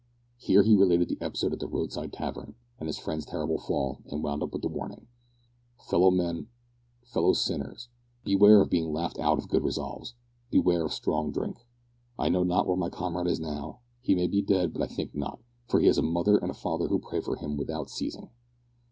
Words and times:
Here 0.39 0.63
he 0.63 0.75
related 0.75 1.09
the 1.09 1.21
episode 1.21 1.53
at 1.53 1.59
the 1.59 1.67
road 1.67 1.91
side 1.91 2.11
tavern, 2.11 2.55
and 2.79 2.87
his 2.87 2.97
friend's 2.97 3.23
terrible 3.23 3.59
fall, 3.59 3.99
and 4.07 4.23
wound 4.23 4.41
up 4.41 4.51
with 4.51 4.63
the 4.63 4.67
warning: 4.67 5.05
"Fellow 5.87 6.09
men, 6.09 6.47
fellow 7.05 7.33
sinners, 7.33 7.87
beware 8.23 8.61
of 8.61 8.69
being 8.71 8.91
laughed 8.91 9.19
out 9.19 9.37
of 9.37 9.47
good 9.47 9.63
resolves 9.63 10.15
beware 10.49 10.83
of 10.85 10.91
strong 10.91 11.31
drink. 11.31 11.67
I 12.17 12.29
know 12.29 12.41
not 12.41 12.65
where 12.65 12.75
my 12.75 12.89
comrade 12.89 13.27
is 13.27 13.39
now. 13.39 13.81
He 14.01 14.15
may 14.15 14.25
be 14.25 14.41
dead, 14.41 14.73
but 14.73 14.81
I 14.81 14.87
think 14.87 15.13
not, 15.13 15.39
for 15.67 15.79
he 15.79 15.85
has 15.85 15.99
a 15.99 16.01
mother 16.01 16.39
and 16.39 16.57
father 16.57 16.87
who 16.87 16.97
pray 16.97 17.21
for 17.21 17.35
him 17.35 17.55
without 17.55 17.91
ceasing. 17.91 18.31